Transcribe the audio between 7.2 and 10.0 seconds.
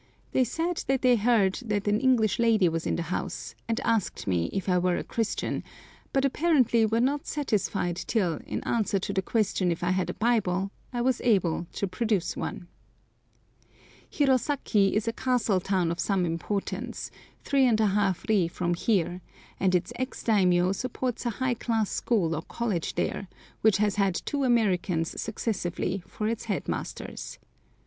satisfied till, in answer to the question if I